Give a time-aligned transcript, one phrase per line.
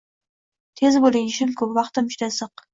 [0.81, 1.77] Tez bo’ling, Ishim ko’p.
[1.79, 2.69] Vaqtim juda ziq.